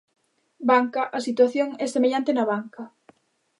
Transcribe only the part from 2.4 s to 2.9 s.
banca.